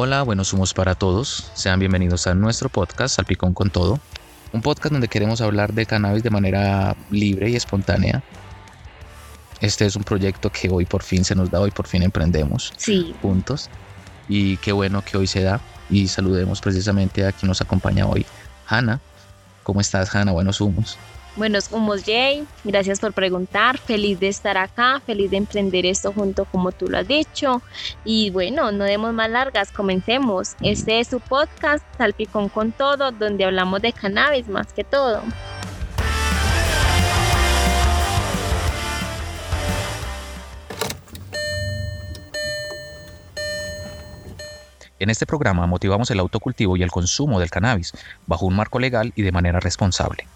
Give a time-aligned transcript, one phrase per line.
[0.00, 1.50] Hola, buenos humos para todos.
[1.54, 3.98] Sean bienvenidos a nuestro podcast Salpicón con Todo.
[4.52, 8.22] Un podcast donde queremos hablar de cannabis de manera libre y espontánea.
[9.60, 12.72] Este es un proyecto que hoy por fin se nos da, hoy por fin emprendemos
[12.76, 13.70] Sí, juntos.
[14.28, 15.60] Y qué bueno que hoy se da.
[15.90, 18.24] Y saludemos precisamente a quien nos acompaña hoy,
[18.68, 19.00] Hanna.
[19.64, 20.30] ¿Cómo estás, Hanna?
[20.30, 20.96] Buenos humos.
[21.38, 26.44] Buenos humos Jay, gracias por preguntar, feliz de estar acá, feliz de emprender esto junto
[26.44, 27.62] como tú lo has dicho.
[28.04, 30.56] Y bueno, no demos más largas, comencemos.
[30.60, 35.22] Este es su podcast, Salpicón con Todo, donde hablamos de cannabis más que todo.
[45.00, 47.92] En este programa motivamos el autocultivo y el consumo del cannabis
[48.26, 50.26] bajo un marco legal y de manera responsable.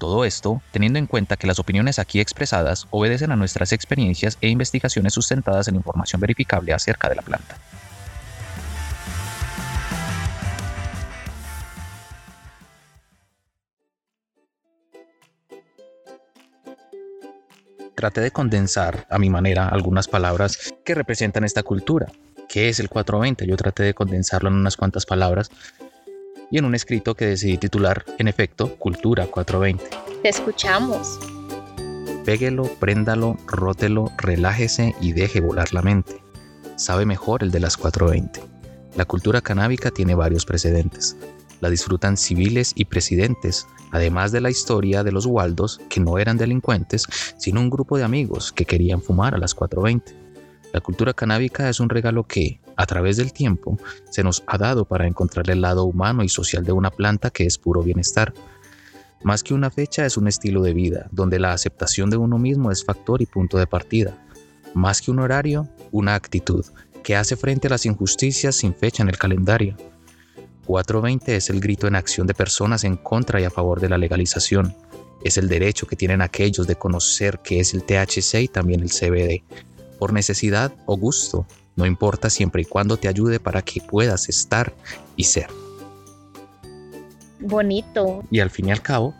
[0.00, 4.48] Todo esto teniendo en cuenta que las opiniones aquí expresadas obedecen a nuestras experiencias e
[4.48, 7.58] investigaciones sustentadas en información verificable acerca de la planta.
[17.94, 22.06] Traté de condensar a mi manera algunas palabras que representan esta cultura.
[22.48, 23.46] ¿Qué es el 420?
[23.46, 25.50] Yo traté de condensarlo en unas cuantas palabras
[26.50, 29.84] y en un escrito que decidí titular, en efecto, Cultura 420.
[30.22, 31.18] Te escuchamos.
[32.24, 36.20] Péguelo, préndalo, rótelo, relájese y deje volar la mente.
[36.76, 38.40] Sabe mejor el de las 420.
[38.96, 41.16] La cultura canábica tiene varios precedentes.
[41.60, 46.36] La disfrutan civiles y presidentes, además de la historia de los Waldos, que no eran
[46.36, 47.04] delincuentes,
[47.38, 50.14] sino un grupo de amigos que querían fumar a las 420.
[50.72, 53.78] La cultura canábica es un regalo que, a través del tiempo,
[54.08, 57.44] se nos ha dado para encontrar el lado humano y social de una planta que
[57.44, 58.32] es puro bienestar.
[59.22, 62.70] Más que una fecha es un estilo de vida, donde la aceptación de uno mismo
[62.70, 64.16] es factor y punto de partida.
[64.72, 66.64] Más que un horario, una actitud,
[67.04, 69.76] que hace frente a las injusticias sin fecha en el calendario.
[70.64, 73.98] 420 es el grito en acción de personas en contra y a favor de la
[73.98, 74.74] legalización.
[75.22, 78.88] Es el derecho que tienen aquellos de conocer qué es el THC y también el
[78.88, 79.42] CBD,
[79.98, 84.72] por necesidad o gusto, no importa siempre y cuando te ayude para que puedas estar
[85.16, 85.48] y ser.
[87.40, 88.22] Bonito.
[88.30, 89.14] Y al fin y al cabo,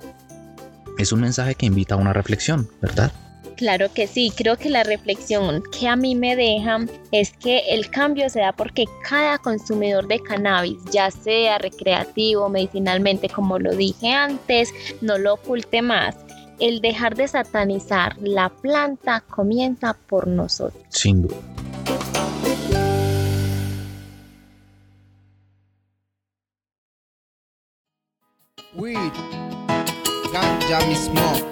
[0.98, 3.12] es un mensaje que invita a una reflexión, ¿verdad?
[3.56, 6.78] Claro que sí, creo que la reflexión que a mí me deja
[7.12, 13.28] es que el cambio se da porque cada consumidor de cannabis, ya sea recreativo, medicinalmente,
[13.28, 14.72] como lo dije antes,
[15.02, 16.16] no lo oculte más.
[16.58, 20.82] El dejar de satanizar la planta comienza por nosotros.
[20.88, 21.36] Sin duda.
[28.74, 29.12] Weed,
[30.32, 31.44] ganja me smoke.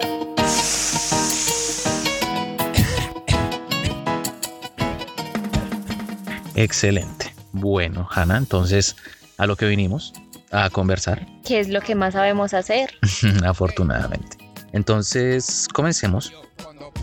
[6.55, 7.35] Excelente.
[7.53, 8.95] Bueno, Hanna, entonces
[9.37, 10.13] a lo que vinimos,
[10.53, 12.95] a conversar, ¿Qué es lo que más sabemos hacer?
[13.45, 14.37] afortunadamente.
[14.73, 16.33] Entonces, comencemos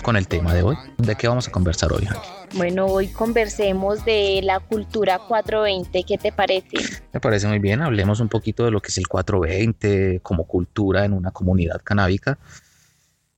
[0.02, 0.78] con el tema de hoy.
[0.98, 2.22] ¿De qué vamos a conversar hoy, Hanna?
[2.53, 6.03] Bueno, hoy conversemos de la cultura 420.
[6.03, 6.78] ¿Qué te parece?
[7.11, 11.06] Me parece muy bien, hablemos un poquito de lo que es el 420 como cultura
[11.06, 12.38] en una comunidad canábica.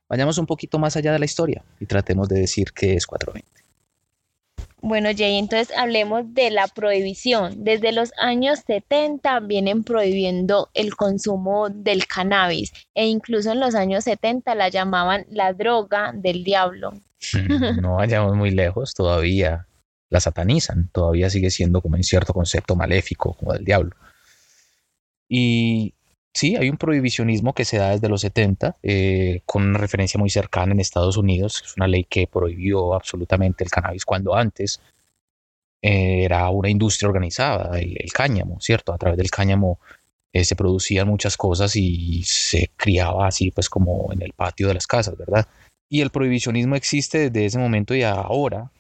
[0.10, 3.68] Vayamos un poquito más allá de la historia y tratemos de decir qué es 420.
[4.80, 7.64] Bueno, Jay, entonces hablemos de la prohibición.
[7.64, 14.04] Desde los años 70 vienen prohibiendo el consumo del cannabis e incluso en los años
[14.04, 16.94] 70 la llamaban la droga del diablo.
[17.82, 19.68] No vayamos muy lejos, todavía
[20.10, 23.96] la satanizan, todavía sigue siendo como un cierto concepto maléfico, como del diablo.
[25.30, 25.94] Y
[26.34, 30.30] sí, hay un prohibicionismo que se da desde los 70, eh, con una referencia muy
[30.30, 31.64] cercana en Estados Unidos.
[31.66, 34.80] Es una ley que prohibió absolutamente el cannabis cuando antes
[35.82, 38.94] eh, era una industria organizada, el, el cáñamo, ¿cierto?
[38.94, 39.80] A través del cáñamo
[40.34, 44.76] eh, se producían muchas cosas y se criaba así, pues como en el patio de
[44.76, 45.48] las casas, ¿verdad?
[45.90, 48.72] Y el prohibicionismo existe desde ese momento y ahora,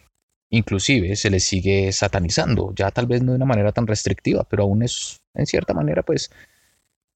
[0.50, 4.64] inclusive, se le sigue satanizando, ya tal vez no de una manera tan restrictiva, pero
[4.64, 6.30] aún es, en cierta manera, pues,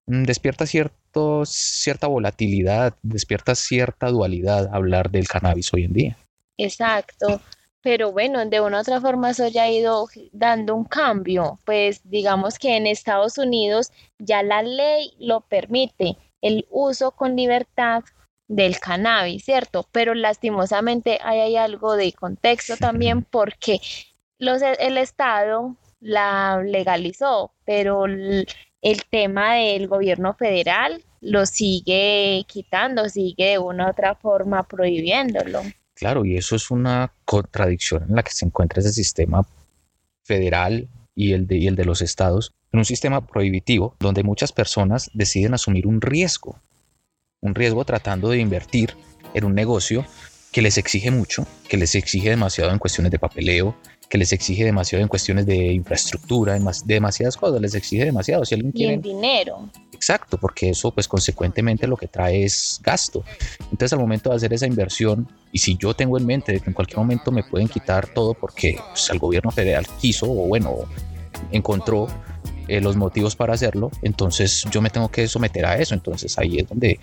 [0.08, 6.18] mm, despierta cierto, cierta volatilidad, despierta cierta dualidad hablar del cannabis hoy en día.
[6.58, 7.42] Exacto.
[7.82, 11.60] Pero bueno, de una u otra forma eso ya ha ido dando un cambio.
[11.66, 18.04] Pues digamos que en Estados Unidos ya la ley lo permite, el uso con libertad
[18.52, 19.88] del cannabis, ¿cierto?
[19.92, 23.80] Pero lastimosamente ahí hay algo de contexto también porque
[24.38, 28.46] los, el Estado la legalizó, pero el,
[28.82, 35.62] el tema del gobierno federal lo sigue quitando, sigue de una u otra forma prohibiéndolo.
[35.94, 39.48] Claro, y eso es una contradicción en la que se encuentra ese sistema
[40.24, 44.52] federal y el, de, y el de los estados en un sistema prohibitivo donde muchas
[44.52, 46.60] personas deciden asumir un riesgo,
[47.42, 48.96] un riesgo tratando de invertir
[49.34, 50.06] en un negocio
[50.52, 53.76] que les exige mucho, que les exige demasiado en cuestiones de papeleo,
[54.10, 58.44] que les exige demasiado en cuestiones de infraestructura, de demasiadas cosas, les exige demasiado.
[58.44, 58.98] Si alguien quiere...
[58.98, 59.70] dinero.
[59.94, 63.24] Exacto, porque eso pues consecuentemente lo que trae es gasto.
[63.72, 66.70] Entonces al momento de hacer esa inversión, y si yo tengo en mente de que
[66.70, 70.76] en cualquier momento me pueden quitar todo porque pues, el gobierno federal quiso o bueno,
[71.52, 72.08] encontró
[72.68, 75.94] eh, los motivos para hacerlo, entonces yo me tengo que someter a eso.
[75.94, 77.00] Entonces ahí es donde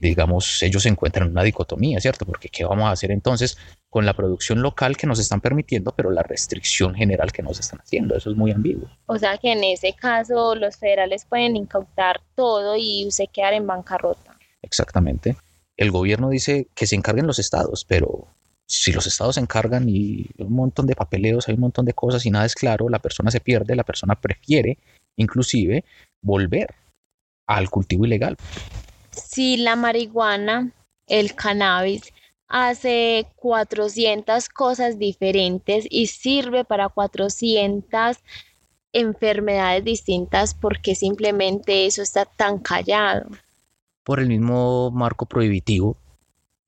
[0.00, 2.24] digamos, ellos se encuentran en una dicotomía, ¿cierto?
[2.24, 3.58] Porque ¿qué vamos a hacer entonces
[3.90, 7.80] con la producción local que nos están permitiendo, pero la restricción general que nos están
[7.80, 8.16] haciendo?
[8.16, 8.88] Eso es muy ambiguo.
[9.06, 13.66] O sea que en ese caso los federales pueden incautar todo y usted quedar en
[13.66, 14.38] bancarrota.
[14.62, 15.36] Exactamente.
[15.76, 18.26] El gobierno dice que se encarguen los estados, pero
[18.66, 22.24] si los estados se encargan y un montón de papeleos, hay un montón de cosas
[22.24, 24.78] y nada es claro, la persona se pierde, la persona prefiere
[25.16, 25.84] inclusive
[26.22, 26.74] volver
[27.46, 28.36] al cultivo ilegal
[29.10, 30.72] si la marihuana,
[31.06, 32.12] el cannabis,
[32.48, 38.18] hace 400 cosas diferentes y sirve para 400
[38.92, 43.30] enfermedades distintas, porque simplemente eso está tan callado?
[44.04, 45.96] Por el mismo marco prohibitivo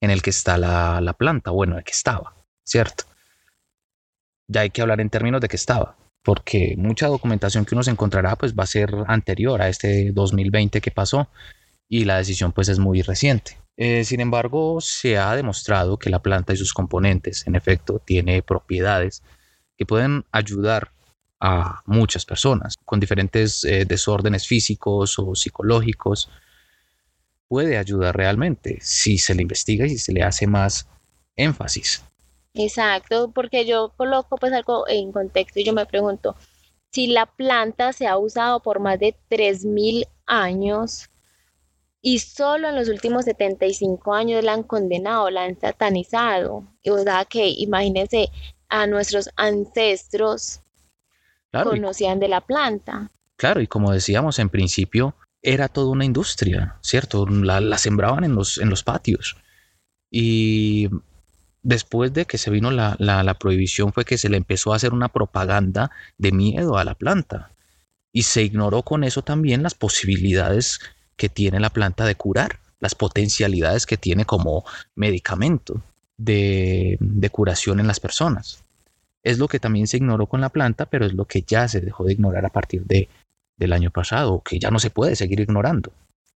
[0.01, 2.35] en el que está la, la planta, bueno, el que estaba,
[2.65, 3.05] ¿cierto?
[4.49, 7.91] Ya hay que hablar en términos de que estaba, porque mucha documentación que uno se
[7.91, 11.29] encontrará pues va a ser anterior a este 2020 que pasó
[11.93, 13.59] y la decisión pues es muy reciente.
[13.77, 18.41] Eh, sin embargo, se ha demostrado que la planta y sus componentes, en efecto, tiene
[18.41, 19.23] propiedades
[19.77, 20.91] que pueden ayudar
[21.39, 26.31] a muchas personas con diferentes eh, desórdenes físicos o psicológicos.
[27.47, 30.89] Puede ayudar realmente si se le investiga y si se le hace más
[31.37, 32.03] énfasis.
[32.55, 36.37] Exacto, porque yo coloco pues algo en contexto y yo me pregunto,
[36.91, 41.11] si la planta se ha usado por más de 3.000 años,
[42.05, 46.65] y solo en los últimos 75 años la han condenado, la han satanizado.
[46.85, 48.29] O sea que imagínense
[48.69, 50.61] a nuestros ancestros
[51.53, 53.13] conocían de la planta.
[53.37, 57.25] Claro, y como decíamos en principio, era toda una industria, ¿cierto?
[57.27, 59.37] La, sembraban en los, en los patios.
[60.11, 60.89] Y
[61.63, 64.93] después de que se vino la, la prohibición fue que se le empezó a hacer
[64.93, 67.53] una propaganda de miedo a la planta.
[68.13, 70.81] Y se ignoró con eso también las posibilidades
[71.17, 74.65] que tiene la planta de curar, las potencialidades que tiene como
[74.95, 75.81] medicamento
[76.19, 76.99] de,
[77.31, 78.65] curación en las personas.
[79.23, 81.81] Es lo que también se ignoró con la planta, pero es lo que ya se
[81.81, 83.09] dejó de ignorar a partir de,
[83.57, 85.93] del año pasado, que ya no se puede seguir ignorando.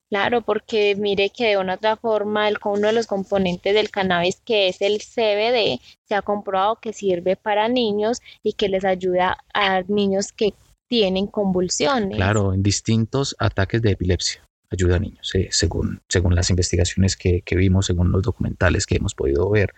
[0.09, 4.41] Claro, porque mire que de una otra forma el, uno de los componentes del cannabis
[4.45, 9.37] que es el CBD se ha comprobado que sirve para niños y que les ayuda
[9.53, 10.53] a niños que
[10.87, 12.17] tienen convulsiones.
[12.17, 14.43] Claro, en distintos ataques de epilepsia
[14.73, 19.15] ayuda a niños, eh, según, según las investigaciones que, vimos, según los documentales que hemos
[19.15, 19.73] podido ver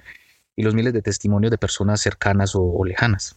[0.55, 3.35] y los miles de testimonios de personas cercanas o, lejanas.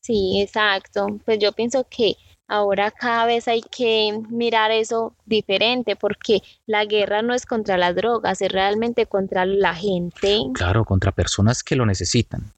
[0.00, 1.06] Sí, exacto.
[1.24, 2.14] Pues yo pienso que
[2.46, 7.94] ahora cada vez hay que mirar eso diferente porque la guerra no es contra las
[7.94, 10.38] drogas, es realmente contra la gente.
[10.54, 12.52] Claro, contra personas que lo necesitan,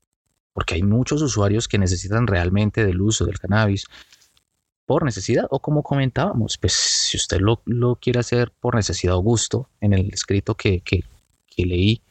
[0.52, 3.86] porque hay muchos usuarios que necesitan realmente del uso del cannabis
[4.86, 9.68] por necesidad o como comentábamos, pues si usted lo, quiere hacer por necesidad o gusto,
[9.80, 11.04] en el escrito que, que,
[11.56, 12.02] leí,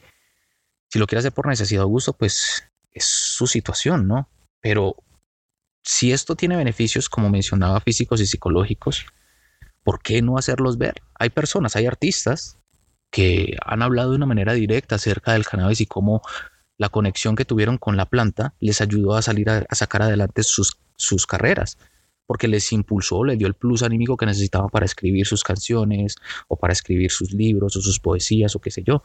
[0.88, 4.28] si lo quiere hacer por necesidad o gusto, pues es su situación, ¿no?
[4.60, 4.96] Pero
[5.82, 9.06] si esto tiene beneficios, como mencionaba, físicos y psicológicos,
[9.82, 10.94] ¿por qué no hacerlos ver?
[11.18, 12.58] Hay personas, hay artistas
[13.10, 16.22] que han hablado de una manera directa acerca del cannabis y cómo
[16.78, 20.78] la conexión que tuvieron con la planta les ayudó a salir a, sacar adelante sus,
[20.96, 21.76] sus carreras
[22.26, 26.16] porque les impulsó, les dio el plus anímico que necesitaban para escribir sus canciones
[26.48, 29.02] o para escribir sus libros o sus poesías o qué sé yo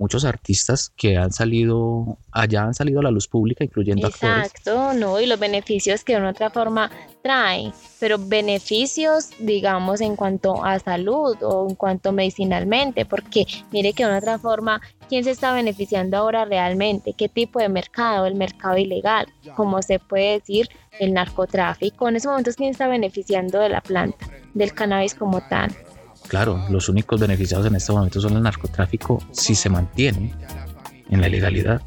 [0.00, 5.20] muchos artistas que han salido, allá han salido a la luz pública, incluyendo Exacto, no,
[5.20, 6.90] y los beneficios que de una otra forma
[7.22, 14.04] trae, pero beneficios, digamos, en cuanto a salud o en cuanto medicinalmente, porque mire que
[14.04, 14.80] de una otra forma,
[15.10, 17.12] ¿quién se está beneficiando ahora realmente?
[17.12, 18.24] ¿Qué tipo de mercado?
[18.24, 22.08] El mercado ilegal, como se puede decir, el narcotráfico.
[22.08, 25.76] En esos momentos, ¿quién está beneficiando de la planta, del cannabis como tal?
[26.28, 30.34] Claro, los únicos beneficiados en este momento son el narcotráfico si se mantiene
[31.08, 31.82] en la ilegalidad.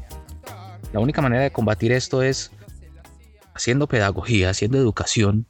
[0.92, 2.50] La única manera de combatir esto es
[3.54, 5.46] haciendo pedagogía, haciendo educación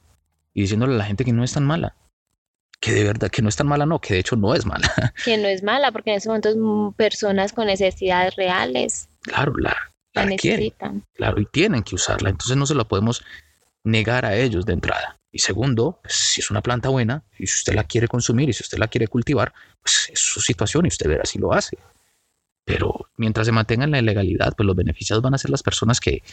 [0.53, 1.95] y diciéndole a la gente que no es tan mala.
[2.79, 4.91] Que de verdad, que no es tan mala, no, que de hecho no es mala.
[5.25, 6.55] Que no es mala, porque en este momento es
[6.95, 9.09] personas con necesidades reales.
[9.21, 9.75] Claro, la,
[10.25, 11.03] necesitan.
[11.13, 12.29] Claro, y tienen que usarla.
[12.29, 13.23] Entonces no se lo podemos
[13.83, 15.17] negar a ellos de entrada.
[15.35, 18.53] Y segundo, pues, si es una planta buena y si usted la quiere consumir y
[18.53, 19.51] si usted la quiere cultivar,
[19.81, 21.77] pues es su situación y usted verá si lo hace.
[22.63, 25.99] Pero mientras se mantenga en la ilegalidad, pues los beneficiados van a ser las personas
[25.99, 26.23] que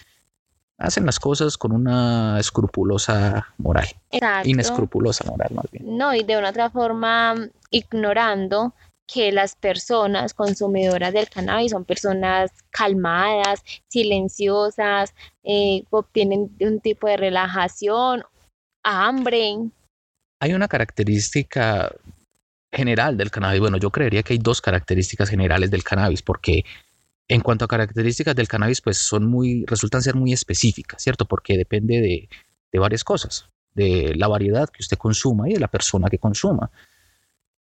[0.78, 3.88] hacen las cosas con una escrupulosa moral.
[4.12, 4.48] Exacto.
[4.48, 5.98] Inescrupulosa moral, más bien.
[5.98, 7.34] No, y de una otra forma,
[7.72, 8.72] ignorando
[9.12, 17.16] que las personas consumidoras del cannabis son personas calmadas, silenciosas, eh, obtienen un tipo de
[17.16, 18.22] relajación,
[18.82, 19.70] hambre.
[20.40, 21.94] Hay una característica
[22.72, 23.60] general del cannabis.
[23.60, 26.64] Bueno, yo creería que hay dos características generales del cannabis, porque
[27.28, 31.26] en cuanto a características del cannabis, pues son muy, resultan ser muy específicas, ¿cierto?
[31.26, 32.28] Porque depende de,
[32.72, 36.70] de varias cosas, de la variedad que usted consuma y de la persona que consuma.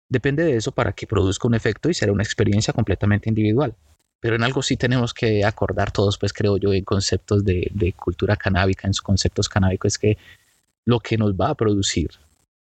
[0.10, 3.75] Depende de eso para que produzca un efecto y será una experiencia completamente individual.
[4.19, 7.93] Pero en algo sí tenemos que acordar todos, pues creo yo, en conceptos de, de
[7.93, 10.17] cultura canábica, en sus conceptos canábicos, es que
[10.85, 12.09] lo que nos va a producir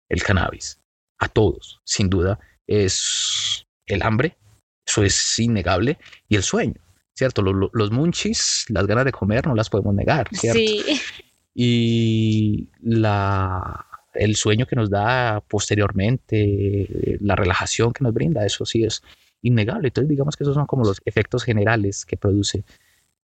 [0.09, 0.81] el cannabis
[1.19, 4.37] a todos, sin duda, es el hambre,
[4.87, 6.81] eso es innegable, y el sueño,
[7.15, 7.43] ¿cierto?
[7.43, 10.59] Los, los munchies, las ganas de comer, no las podemos negar, ¿cierto?
[10.59, 11.01] Sí,
[11.55, 18.85] Y la, el sueño que nos da posteriormente, la relajación que nos brinda, eso sí
[18.85, 19.03] es
[19.43, 19.89] innegable.
[19.89, 22.65] Entonces, digamos que esos son como los efectos generales que produce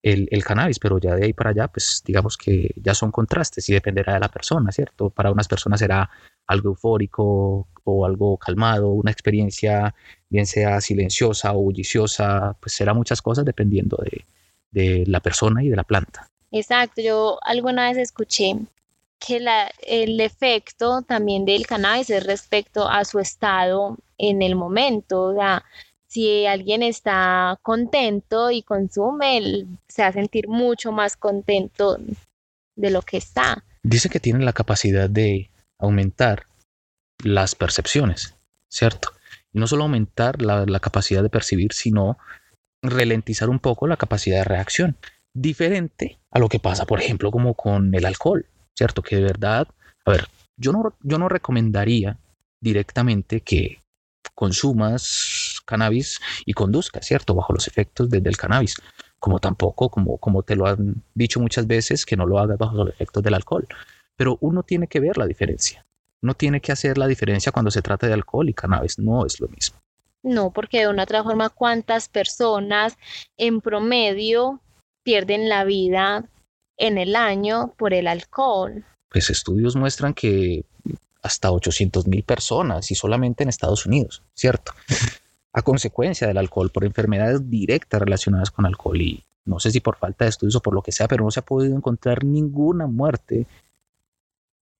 [0.02, 3.68] el, el, cannabis, pero ya de ahí para allá, pues digamos que ya son contrastes
[3.68, 5.10] y dependerá de la persona, ¿cierto?
[5.10, 6.10] Para unas personas será
[6.46, 9.94] algo eufórico o algo calmado, una experiencia
[10.28, 14.24] bien sea silenciosa o bulliciosa, pues será muchas cosas dependiendo de,
[14.70, 16.28] de la persona y de la planta.
[16.50, 17.00] exacto.
[17.02, 18.56] Yo alguna vez escuché
[19.18, 25.24] que la, el efecto también del cannabis es respecto a su estado en el momento.
[25.24, 25.62] O sea,
[26.10, 31.98] si alguien está contento y consume, se va a sentir mucho más contento
[32.74, 33.64] de lo que está.
[33.84, 36.46] Dice que tiene la capacidad de aumentar
[37.22, 38.34] las percepciones,
[38.68, 39.10] ¿cierto?
[39.52, 42.18] Y no solo aumentar la, la capacidad de percibir, sino
[42.82, 44.96] ralentizar un poco la capacidad de reacción.
[45.32, 49.02] Diferente a lo que pasa, por ejemplo, como con el alcohol, ¿cierto?
[49.02, 49.68] Que de verdad,
[50.04, 50.26] a ver,
[50.56, 52.18] yo no, yo no recomendaría
[52.60, 53.80] directamente que
[54.34, 57.34] consumas cannabis y conduzcas, ¿cierto?
[57.34, 58.76] Bajo los efectos de, del cannabis.
[59.18, 62.74] Como tampoco, como, como te lo han dicho muchas veces, que no lo hagas bajo
[62.74, 63.66] los efectos del alcohol.
[64.16, 65.86] Pero uno tiene que ver la diferencia.
[66.22, 68.98] Uno tiene que hacer la diferencia cuando se trata de alcohol y cannabis.
[68.98, 69.78] No es lo mismo.
[70.22, 72.98] No, porque de una otra forma, ¿cuántas personas
[73.38, 74.60] en promedio
[75.02, 76.24] pierden la vida
[76.76, 78.84] en el año por el alcohol?
[79.08, 80.64] Pues estudios muestran que
[81.22, 84.72] hasta 800 mil personas y solamente en Estados Unidos, ¿cierto?
[85.52, 89.96] A consecuencia del alcohol, por enfermedades directas relacionadas con alcohol y no sé si por
[89.96, 92.86] falta de estudios o por lo que sea, pero no se ha podido encontrar ninguna
[92.86, 93.46] muerte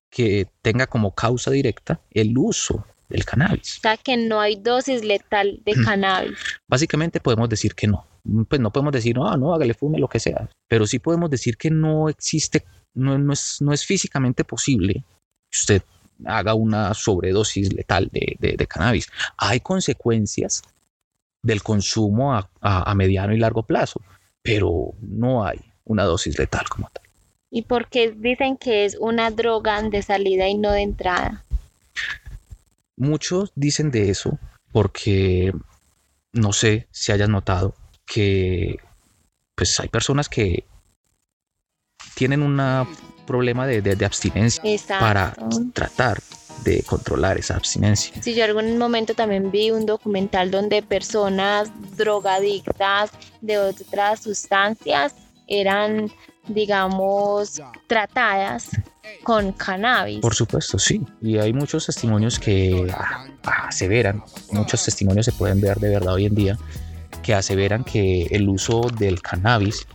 [0.09, 3.77] que tenga como causa directa el uso del cannabis.
[3.77, 6.37] O sea, que no hay dosis letal de cannabis.
[6.67, 8.05] Básicamente podemos decir que no.
[8.47, 10.49] Pues no podemos decir, no, oh, no, hágale fume, lo que sea.
[10.67, 12.63] Pero sí podemos decir que no existe,
[12.93, 15.03] no, no, es, no es físicamente posible
[15.49, 15.81] que usted
[16.25, 19.09] haga una sobredosis letal de, de, de cannabis.
[19.37, 20.63] Hay consecuencias
[21.43, 24.01] del consumo a, a, a, mediano y largo plazo,
[24.41, 27.03] pero no hay una dosis letal como tal.
[27.49, 31.43] ¿Y por qué dicen que es una droga de salida y no de entrada?
[32.95, 34.39] Muchos dicen de eso
[34.71, 35.53] porque
[36.33, 37.75] no sé si hayas notado
[38.05, 38.77] que
[39.55, 40.65] pues hay personas que
[42.15, 42.59] tienen un
[43.31, 45.05] problema de, de, de abstinencia Exacto.
[45.05, 45.33] para
[45.73, 46.21] tratar
[46.63, 48.13] de controlar esa abstinencia.
[48.21, 53.11] Sí, yo algún momento también vi un documental donde personas drogadictas
[53.41, 55.15] de otras sustancias
[55.47, 56.11] eran,
[56.47, 58.69] digamos, tratadas
[59.23, 60.19] con cannabis.
[60.19, 61.01] Por supuesto, sí.
[61.21, 62.87] Y hay muchos testimonios que
[63.43, 66.57] aseveran, muchos testimonios se pueden ver de verdad hoy en día,
[67.23, 69.87] que aseveran que el uso del cannabis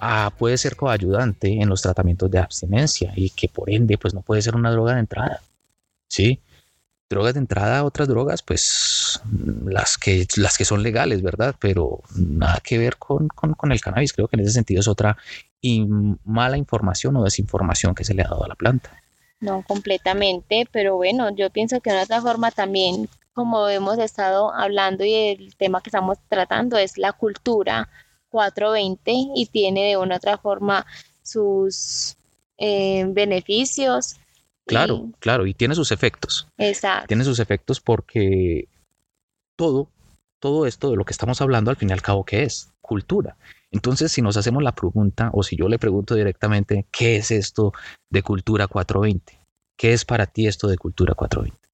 [0.00, 4.22] ah, puede ser coayudante en los tratamientos de abstinencia y que por ende pues no
[4.22, 5.40] puede ser una droga de entrada.
[6.08, 6.40] ¿Sí?
[7.10, 9.20] Drogas de entrada, otras drogas, pues
[9.64, 11.54] las que, las que son legales, ¿verdad?
[11.58, 14.12] Pero nada que ver con, con, el cannabis.
[14.12, 15.16] Creo que en ese sentido es otra
[16.24, 18.90] mala información o desinformación que se le ha dado a la planta.
[19.40, 25.04] No, completamente, pero bueno, yo pienso que de otra forma también, como hemos estado hablando
[25.04, 27.88] y el tema que estamos tratando es la cultura
[28.30, 30.86] 420 y tiene de una otra forma
[31.22, 32.16] sus
[32.56, 34.16] eh, beneficios.
[34.66, 35.12] Claro, y...
[35.20, 36.48] claro, y tiene sus efectos.
[36.58, 37.06] Exacto.
[37.08, 38.68] Tiene sus efectos porque
[39.56, 39.88] todo,
[40.40, 42.70] todo esto de lo que estamos hablando al fin y al cabo, ¿qué es?
[42.80, 43.36] Cultura.
[43.70, 47.72] Entonces, si nos hacemos la pregunta, o si yo le pregunto directamente, ¿qué es esto
[48.08, 49.38] de Cultura 420?
[49.76, 51.67] ¿Qué es para ti esto de Cultura 420?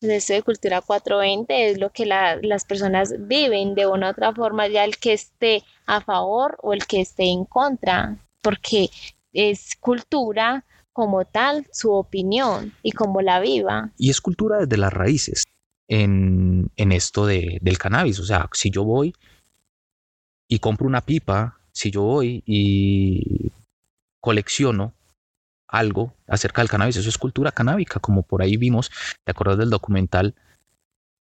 [0.00, 4.68] Esto de Cultura 420 es lo que las personas viven de una u otra forma,
[4.68, 8.90] ya el que esté a favor o el que esté en contra, porque
[9.32, 13.92] es cultura como tal, su opinión y cómo la viva.
[13.98, 15.44] Y es cultura desde las raíces
[15.88, 18.18] en, esto de, del cannabis.
[18.18, 19.14] O sea, si yo voy
[20.48, 23.50] y compro una pipa, si yo voy y
[24.20, 24.94] colecciono
[25.68, 28.90] algo acerca del cannabis, eso es cultura canábica, como por ahí vimos,
[29.24, 30.34] ¿te acuerdas del documental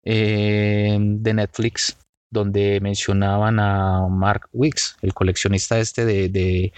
[0.03, 1.97] eh, de Netflix
[2.29, 6.73] donde mencionaban a Mark Wicks, el coleccionista este de, de,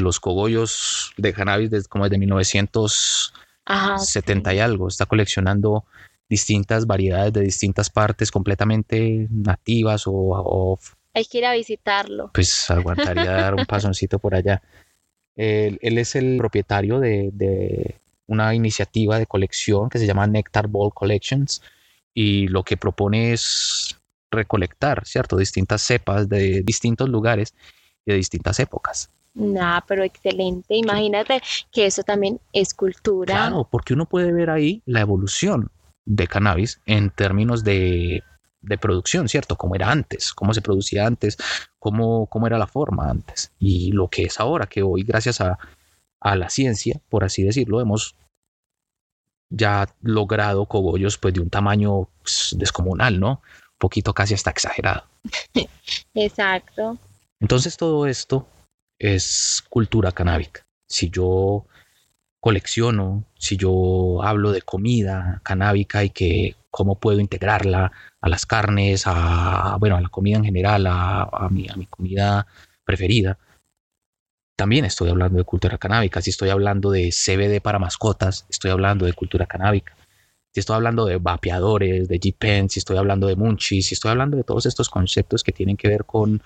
[0.00, 5.86] los cogollos de cannabis desde como desde 1970 y algo, está coleccionando
[6.28, 10.78] distintas variedades de distintas partes completamente nativas o
[11.12, 12.30] hay que ir a visitarlo.
[12.32, 14.62] Pues aguantaría dar un pasoncito por allá.
[15.40, 21.62] Él, es el propietario de, una iniciativa de colección que se llama Nectar Ball Collections
[22.12, 23.98] y lo que propone es
[24.30, 25.36] recolectar, ¿cierto?
[25.36, 27.54] Distintas cepas de distintos lugares
[28.04, 29.10] y de distintas épocas.
[29.32, 30.76] Nah, pero excelente.
[30.76, 31.40] Imagínate
[31.72, 33.34] que eso también es cultura.
[33.34, 35.70] Claro, porque uno puede ver ahí la evolución
[36.04, 38.22] de cannabis en términos de
[38.62, 39.56] de producción, ¿cierto?
[39.56, 41.38] Cómo era antes, cómo se producía antes,
[41.78, 45.58] cómo, cómo era la forma antes y lo que es ahora, que hoy gracias a,
[46.22, 48.14] la ciencia, por así decirlo, hemos
[49.48, 53.30] ya logrado cogollos pues de un tamaño pues, descomunal, ¿no?
[53.30, 55.04] Un poquito casi hasta exagerado.
[56.14, 56.98] Exacto.
[57.40, 58.46] Entonces todo esto
[58.98, 60.62] es cultura canábica.
[60.86, 61.64] Si yo
[62.40, 69.04] colecciono, si yo hablo de comida canábica y que cómo puedo integrarla a las carnes,
[69.06, 72.46] a, bueno, a la comida en general, a, mi, a mi comida
[72.84, 73.38] preferida.
[74.56, 76.20] También estoy hablando de cultura canábica.
[76.20, 79.96] Si estoy hablando de CBD para mascotas, estoy hablando de cultura canábica.
[80.52, 84.36] Si estoy hablando de vapeadores, de G-Pen, si estoy hablando de munchies, si estoy hablando
[84.36, 86.42] de todos estos conceptos que tienen que ver con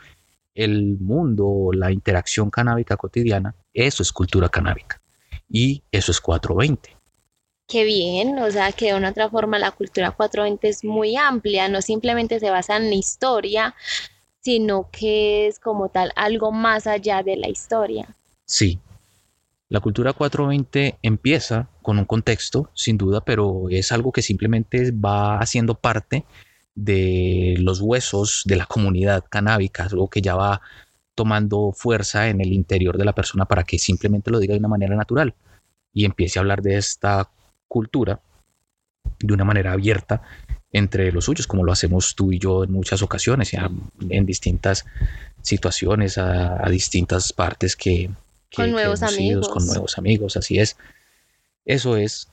[0.55, 5.01] el mundo, la interacción canábica cotidiana, eso es cultura canábica.
[5.49, 6.93] Y eso es 420
[7.66, 11.68] qué bien, o sea que de una otra forma la cultura 420 es muy amplia,
[11.68, 13.74] no simplemente se basa en la historia,
[14.40, 18.16] sino que es como tal algo más allá de la historia.
[18.44, 18.79] Sí,
[19.68, 25.38] la cultura 420 empieza con un contexto, sin duda, pero es algo que simplemente va
[25.38, 26.24] haciendo parte
[26.74, 30.61] de los huesos de la comunidad canábica, algo que ya va
[31.14, 34.68] tomando fuerza en el interior de la persona para que simplemente lo diga de una
[34.68, 35.35] manera natural
[35.92, 37.31] y empiece a hablar de esta
[37.75, 38.21] cultura
[39.19, 40.23] de una manera abierta
[40.71, 43.51] entre los suyos, como lo hacemos tú y yo en muchas ocasiones,
[44.09, 44.85] en distintas
[45.43, 48.11] situaciones, a, distintas partes que,
[48.55, 49.49] con nuevos amigos.
[49.49, 50.77] con nuevos amigos, así es.
[51.65, 52.29] Eso es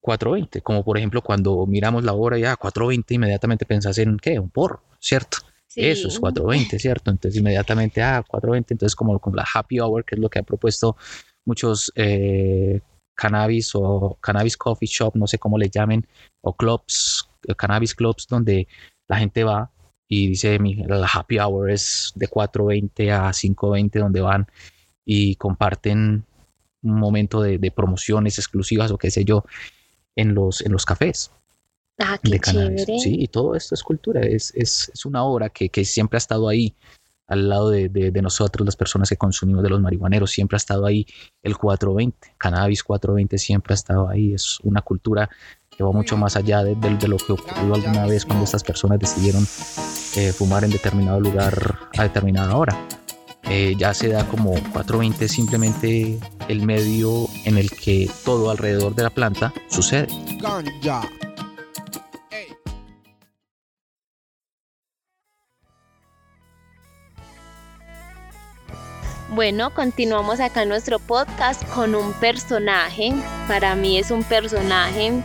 [0.00, 4.50] 420, como por ejemplo cuando miramos la hora ya 420 inmediatamente pensás en qué, un
[4.50, 5.38] porro, ¿cierto?
[5.74, 7.10] Eso es 420, ¿cierto?
[7.10, 10.44] Entonces inmediatamente, ah, 420, entonces como con la happy hour, que es lo que han
[10.44, 10.96] propuesto
[11.44, 12.80] muchos eh,
[13.18, 16.06] cannabis o cannabis coffee shop, no sé cómo le llamen,
[16.40, 18.68] o clubs, eh, cannabis clubs, donde
[19.08, 19.70] la gente va
[20.06, 24.46] y dice, la happy hour es de 4.20 a 5.20, donde van
[25.04, 26.24] y comparten
[26.82, 29.44] un momento de, promociones exclusivas o qué sé yo
[30.16, 31.32] en los, en los cafés.
[31.98, 32.84] Ah, de cannabis.
[33.02, 36.24] Sí, y todo esto es cultura, es, es, es una obra que, que, siempre ha
[36.24, 36.74] estado ahí
[37.28, 40.30] al lado de, de, nosotros, las personas que consumimos de los marihuaneros.
[40.30, 41.06] Siempre ha estado ahí
[41.42, 44.34] el 420, cannabis 420 siempre ha estado ahí.
[44.34, 45.28] Es una cultura
[45.70, 48.98] que va mucho más allá de, de lo que ocurrió alguna vez cuando estas personas
[48.98, 49.42] decidieron
[50.16, 52.76] eh, fumar en determinado lugar a determinada hora.
[53.44, 59.04] Eh, ya se da como 420 simplemente el medio en el que todo alrededor de
[59.04, 60.08] la planta sucede.
[69.30, 73.12] Bueno, continuamos acá en nuestro podcast con un personaje.
[73.46, 75.22] Para mí es un personaje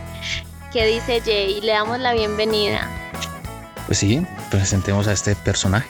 [0.74, 1.62] que dice Jay.
[1.62, 2.86] Le damos la bienvenida.
[3.86, 5.88] Pues sí, presentemos a este personaje.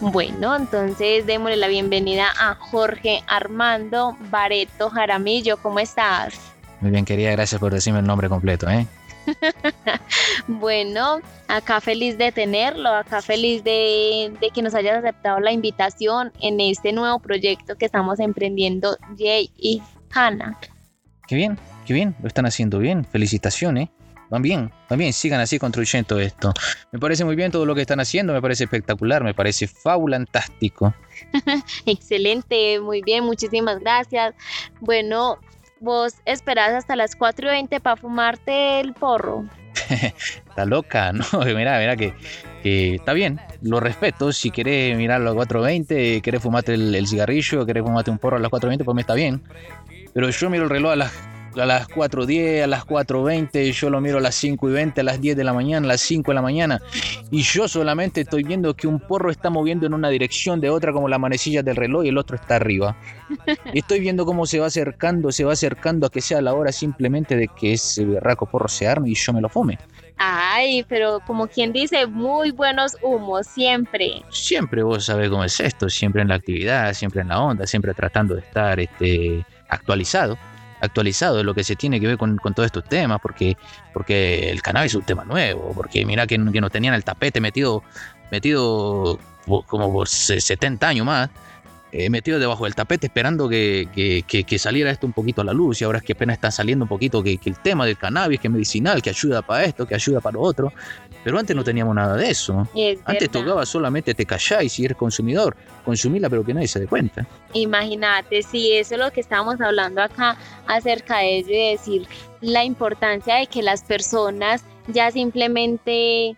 [0.00, 5.56] Bueno, entonces démosle la bienvenida a Jorge Armando Bareto Jaramillo.
[5.58, 6.34] ¿Cómo estás?
[6.80, 8.88] Muy bien, querida, gracias por decirme el nombre completo, ¿eh?
[10.48, 16.60] bueno, acá feliz de tenerlo, acá feliz de, que nos hayas aceptado la invitación en
[16.60, 20.58] este nuevo proyecto que estamos emprendiendo Jay y Hannah.
[21.26, 23.88] Qué bien, qué bien, lo están haciendo bien, felicitaciones.
[24.30, 26.52] van bien, van bien, sigan así construyendo esto.
[26.92, 30.94] Me parece muy bien todo lo que están haciendo, me parece espectacular, me parece fabulantástico.
[31.86, 34.34] Excelente, muy bien, muchísimas gracias.
[34.80, 35.38] Bueno,
[35.80, 39.44] vos esperás hasta las 4.20 para fumarte el porro.
[40.48, 41.24] Está loca, ¿no?
[41.44, 42.14] Mira, mira que,
[42.94, 44.32] está bien, lo respeto.
[44.32, 48.38] Si querés mirar a las 4.20, querés fumarte el, el, cigarrillo, querés fumarte un porro
[48.38, 49.42] a las 4.20, pues me está bien.
[50.12, 51.12] Pero yo miro el reloj a las
[51.56, 55.04] a las 4.10, a las 4.20, yo lo miro a las 5 y 20, a
[55.04, 56.82] las 10 de la mañana, a las 5 de la mañana,
[57.30, 60.92] y yo solamente estoy viendo que un porro está moviendo en una dirección de otra
[60.92, 62.96] como la manecilla del reloj y el otro está arriba.
[63.72, 66.72] Y estoy viendo cómo se va acercando, se va acercando a que sea la hora
[66.72, 69.78] simplemente de que ese berraco porro se arme y yo me lo fume.
[70.16, 74.22] Ay, pero como quien dice, muy buenos humos, siempre.
[74.30, 77.92] Siempre vos sabés cómo es esto, siempre en la actividad, siempre en la onda, siempre
[77.92, 80.38] tratando de estar este, actualizado
[80.80, 83.56] actualizado de lo que se tiene que ver con, todos estos temas, porque,
[83.92, 87.40] porque el cannabis es un tema nuevo, porque mira que, que nos tenían el tapete
[87.40, 87.82] metido,
[88.30, 89.18] metido
[89.66, 91.30] como por 70 años más,
[91.92, 93.88] eh, metido debajo del tapete esperando que,
[94.26, 96.84] que, saliera esto un poquito a la luz y ahora es que apenas está saliendo
[96.84, 99.94] un poquito que, el tema del cannabis, que es medicinal, que ayuda para esto, que
[99.94, 100.72] ayuda para lo otro.
[101.26, 102.68] Pero antes no teníamos nada de eso.
[103.04, 107.26] antes tocaba solamente te calláis si eres consumidor, consumila pero que nadie se dé cuenta.
[107.52, 110.36] Imagínate, si eso es lo que estábamos hablando acá
[110.68, 112.06] acerca de ello y decir
[112.42, 116.36] la importancia de que las personas ya simplemente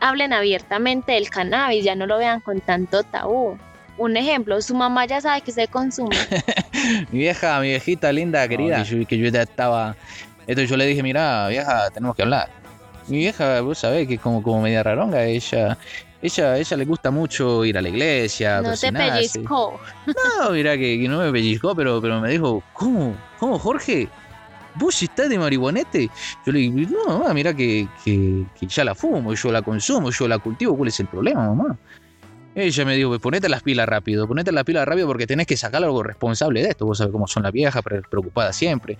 [0.00, 3.58] hablen abiertamente del cannabis, ya no lo vean con tanto tabú.
[3.98, 6.16] Un ejemplo, su mamá ya sabe que se consume.
[7.12, 9.94] mi vieja, mi viejita linda, querida, que, yo, ya estaba...
[10.46, 12.63] Esto yo le dije, mira, vieja, tenemos que hablar
[13.08, 15.76] mi vieja, vos sabés que como, como media raronga, ella,
[16.22, 18.60] ella, ella le gusta mucho ir a la iglesia.
[18.62, 19.80] No te pellizcó.
[20.06, 23.16] No, mira que, no me pellizcó, pero, pero me dijo, ¿cómo?
[23.38, 24.08] ¿Cómo, Jorge?
[24.76, 26.10] ¿Vos estás de marihuanete?
[26.44, 30.10] Yo le dije, no, mamá, mira que, que, que, ya la fumo, yo la consumo,
[30.10, 31.78] yo la cultivo, ¿cuál es el problema, mamá?
[32.54, 35.56] Ella me dijo, pues ponete las pilas rápido, ponete las pilas rápido porque tenés que
[35.56, 36.86] sacar algo responsable de esto.
[36.86, 38.96] Vos sabés cómo son las viejas, preocupadas siempre.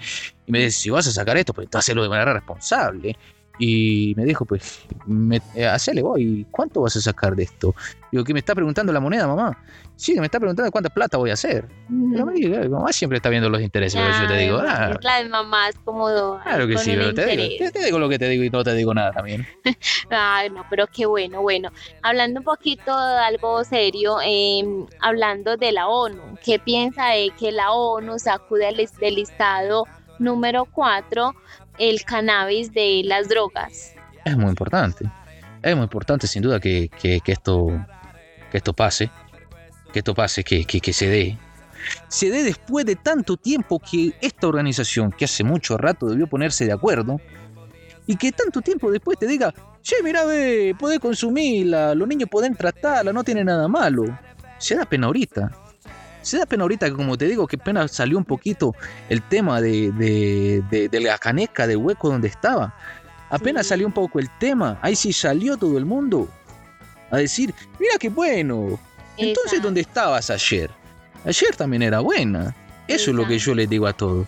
[0.47, 3.17] Y me dice, si vas a sacar esto, pues hazlo de manera responsable.
[3.59, 7.75] Y me dijo, pues, me, eh, hacele voy, ¿cuánto vas a sacar de esto?
[8.11, 9.57] Digo, ¿que me está preguntando la moneda, mamá?
[9.97, 11.69] Sí, me está preguntando cuánta plata voy a hacer.
[12.13, 15.69] Pero eh, mamá siempre está viendo los intereses, yo te digo, ah, la de mamá
[15.69, 16.41] es como...
[16.43, 18.75] Claro que sí, pero te digo, te, digo, lo que te digo y no te
[18.75, 19.47] digo nada también.
[20.11, 21.71] Ay, no, pero qué bueno, bueno.
[22.03, 27.53] Hablando un poquito de algo serio, em, hablando de la ONU, ¿qué piensa de que
[27.53, 29.85] la ONU sacude del listado
[30.19, 31.35] número 4
[31.79, 33.95] el cannabis de las drogas.
[34.25, 35.11] Es muy importante.
[35.63, 36.91] Es muy importante sin duda que,
[37.25, 37.67] esto,
[38.51, 39.11] que esto pase.
[39.93, 41.39] Que esto pase, que, que, se dé.
[42.09, 46.65] Se dé después de tanto tiempo que esta organización, que hace mucho rato debió ponerse
[46.65, 47.21] de acuerdo,
[48.07, 52.55] y que tanto tiempo después te diga, che, mira, ve, podés consumirla, los niños pueden
[52.55, 54.05] tratarla, no tiene nada malo.
[54.59, 55.64] Se da pena ahorita.
[56.25, 58.75] Se da pena ahorita que, como te digo, que pena salió un poquito
[59.11, 62.75] el tema de, de, la caneca de hueco donde estaba.
[63.29, 66.29] Apenas salió un poco el tema, ahí sí salió todo el mundo
[67.11, 68.81] a decir, mira qué bueno.
[69.19, 70.71] Entonces, ¿dónde estabas ayer?
[71.27, 72.57] Ayer también era buena.
[72.89, 74.27] Eso es lo que yo les digo a todos.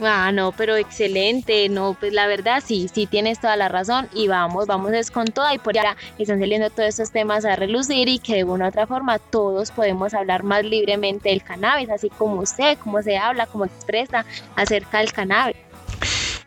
[0.00, 4.28] Ah, no, pero excelente, no, pues la verdad sí, sí tienes toda la razón y
[4.28, 8.06] vamos, vamos es con toda y por ahora están saliendo todos estos temas a relucir
[8.08, 12.10] y que de una u otra forma todos podemos hablar más libremente del cannabis, así
[12.10, 15.56] como usted, cómo se habla, cómo expresa acerca del cannabis.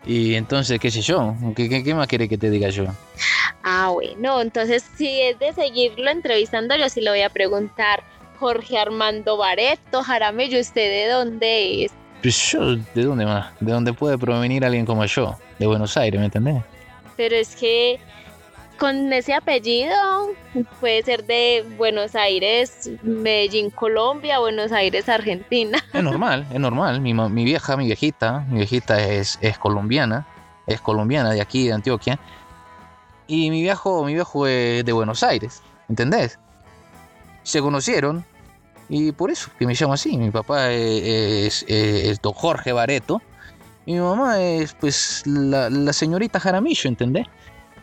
[0.05, 2.85] Y entonces, qué sé yo, ¿qué, qué, qué más quiere que te diga yo?
[3.63, 8.03] Ah, bueno, entonces si es de seguirlo entrevistando, yo sí le voy a preguntar,
[8.39, 11.91] Jorge Armando Bareto, Jaramillo, ¿usted de dónde es?
[12.21, 13.47] Pues yo, ¿de dónde más?
[13.59, 15.37] ¿De dónde puede provenir alguien como yo?
[15.57, 16.61] De Buenos Aires, ¿me entendés?
[17.15, 17.99] Pero es que
[18.77, 19.95] con ese apellido
[20.79, 25.77] puede ser de Buenos Aires, Medellín, Colombia, Buenos Aires, Argentina.
[25.93, 27.01] Es normal, es normal.
[27.01, 30.25] Mi, mi vieja, mi viejita, mi viejita es, es colombiana,
[30.65, 32.19] es colombiana de aquí, de Antioquia.
[33.27, 36.39] Y mi viejo, mi viejo es de Buenos Aires, ¿entendés?
[37.43, 38.25] Se conocieron,
[38.89, 40.17] y por eso que me llamo así.
[40.17, 41.65] Mi papá es,
[42.21, 43.21] don Jorge Bareto.
[43.85, 47.27] Y mi mamá es pues la, señorita Jaramillo, ¿entendés?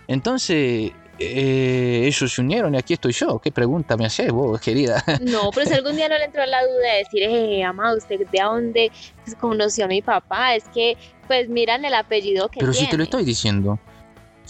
[0.09, 3.39] Entonces, eh, ellos se unieron y aquí estoy yo.
[3.39, 5.03] ¿Qué pregunta me haces vos, querida?
[5.21, 8.19] No, pero si algún día no le entró la duda de decir, eh, amado, ¿usted
[8.19, 8.93] de dónde
[9.41, 10.55] conoció a mi papá?
[10.55, 13.79] Es que, pues miran el apellido que Pero si te lo estoy diciendo,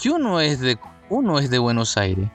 [0.01, 0.77] que uno es de,
[1.09, 2.27] uno es de Buenos Aires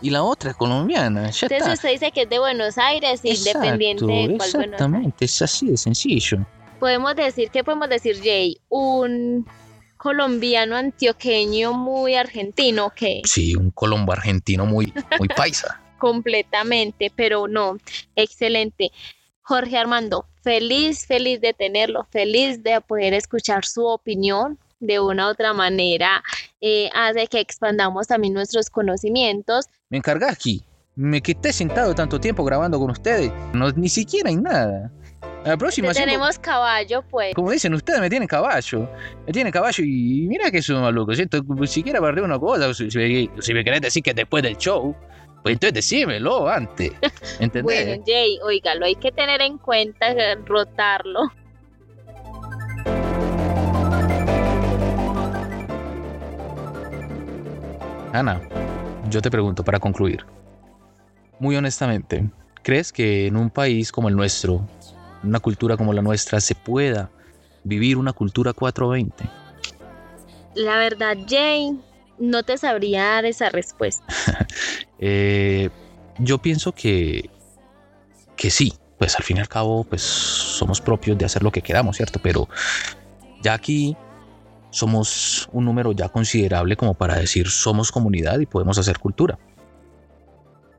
[0.00, 1.30] y la otra es colombiana.
[1.30, 5.70] Ya Entonces usted dice que es de Buenos Aires, independiente de cuál Exactamente, es así
[5.70, 6.38] de sencillo.
[6.78, 8.58] Podemos decir, ¿qué podemos decir, Jay?
[8.68, 9.46] Un
[9.96, 15.80] colombiano antioqueño muy argentino, que Sí, un colombo argentino muy, muy paisa.
[15.98, 17.76] completamente, pero no,
[18.16, 18.92] excelente.
[19.42, 25.30] Jorge Armando, feliz, feliz de tenerlo, feliz de poder escuchar su opinión de una u
[25.30, 26.22] otra manera,
[26.60, 29.66] eh, hace que expandamos también nuestros conocimientos.
[29.90, 30.64] Me encargas aquí.
[30.94, 33.32] Me quedé sentado tanto tiempo grabando con ustedes.
[33.52, 34.90] No, ni siquiera hay nada.
[35.44, 37.34] A la próxima, Tenemos caballo, pues.
[37.34, 38.90] como dicen ustedes, me tienen caballo.
[39.26, 41.16] Me tienen caballo y mira que son malucos.
[41.16, 41.40] ¿cierto?
[41.66, 44.56] Si quiera perder una cosa, si, si me- si me querés decir que después del
[44.56, 44.94] show,
[45.44, 46.90] pues entonces decímelo antes.
[47.40, 47.62] ¿Entendés?
[47.86, 50.06] Bueno, Jay, oígalo, hay que tener en cuenta
[50.44, 51.20] rotarlo.
[58.12, 58.40] Ana,
[59.10, 60.24] yo te pregunto para concluir.
[61.38, 62.28] Muy honestamente,
[62.62, 64.66] ¿crees que en un país como el nuestro,
[65.22, 67.10] una cultura como la nuestra, se pueda
[67.64, 69.24] vivir una cultura 420?
[70.54, 71.78] La verdad, Jay,
[72.18, 74.04] no te sabría dar esa respuesta.
[75.00, 75.70] Eh,
[76.18, 77.30] yo pienso que,
[78.34, 81.62] que sí, pues al fin y al cabo, pues somos propios de hacer lo que
[81.62, 82.18] queramos, ¿cierto?
[82.20, 82.48] Pero
[83.40, 83.96] ya aquí
[84.70, 89.38] somos un número ya considerable como para decir somos comunidad y podemos hacer cultura.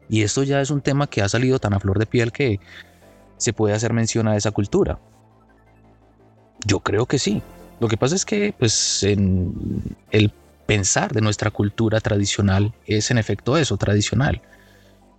[0.09, 2.59] Y esto ya es un tema que ha salido tan a flor de piel que
[3.37, 4.99] se puede hacer mención a esa cultura.
[6.65, 7.41] Yo creo que sí.
[7.79, 10.33] Lo que pasa es que, pues, en el
[10.65, 14.41] pensar de nuestra cultura tradicional es en efecto eso, tradicional.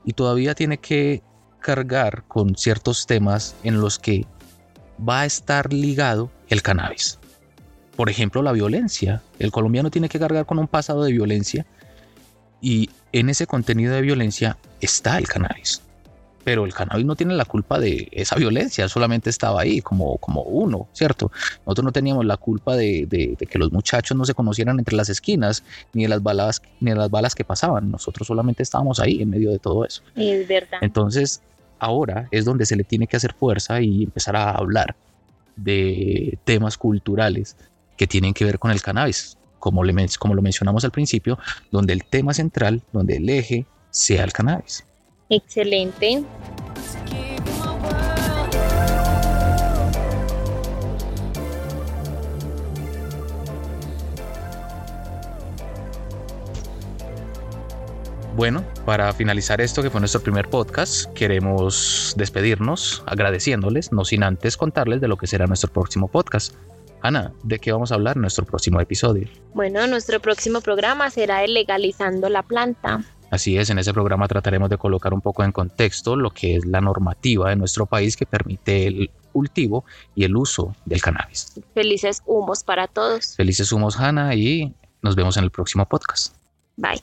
[0.05, 1.23] Y todavía tiene que
[1.61, 4.27] cargar con ciertos temas en los que
[5.09, 7.20] va a estar ligado el cannabis.
[7.97, 9.23] Por ejemplo, la violencia.
[9.39, 11.67] El colombiano tiene que cargar con un pasado de violencia
[12.61, 15.83] y en ese contenido de violencia está el cannabis.
[16.43, 20.41] Pero el cannabis no tiene la culpa de esa violencia, solamente estaba ahí como, como
[20.43, 21.31] uno, ¿cierto?
[21.67, 24.97] Nosotros no teníamos la culpa de, de- de que los muchachos no se conocieran entre
[24.97, 27.91] las esquinas, ni de las balas, ni de las balas que pasaban.
[27.91, 30.03] Nosotros solamente estábamos ahí en medio de todo eso.
[30.17, 30.79] Es verdad.
[30.81, 31.43] Entonces,
[31.79, 34.97] ahora es donde se le tiene que hacer fuerza y empezar a hablar
[35.57, 37.55] de temas culturales
[38.01, 41.39] que tienen que ver con el cannabis, como, le como lo mencionamos al principio,
[41.71, 44.87] donde el tema central, donde el eje sea el cannabis.
[45.29, 46.25] Excelente.
[58.35, 64.57] Bueno, para finalizar esto que fue nuestro primer podcast, queremos despedirnos agradeciéndoles, no sin antes
[64.57, 66.55] contarles de lo que será nuestro próximo podcast.
[67.03, 69.29] Ana, ¿de qué vamos a hablar en nuestro próximo episodio?
[69.55, 73.03] Bueno, nuestro próximo programa será el legalizando la planta.
[73.31, 76.67] Así es, en ese programa trataremos de colocar un poco en contexto lo que es
[76.67, 79.85] la normativa de nuestro país que permite el cultivo
[80.17, 81.61] y el uso del cannabis.
[81.75, 83.37] Felices humos para todos.
[83.37, 86.35] Felices humos, Hanna, y nos vemos en el próximo podcast.
[86.77, 87.01] Bye.